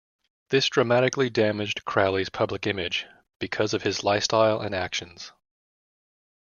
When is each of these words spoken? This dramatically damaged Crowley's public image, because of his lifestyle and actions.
This 0.49 0.67
dramatically 0.67 1.29
damaged 1.29 1.85
Crowley's 1.85 2.29
public 2.29 2.65
image, 2.65 3.05
because 3.37 3.75
of 3.75 3.83
his 3.83 4.03
lifestyle 4.03 4.59
and 4.59 4.73
actions. 4.73 5.31